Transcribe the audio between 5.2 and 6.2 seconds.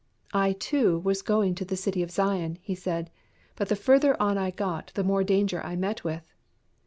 danger I meet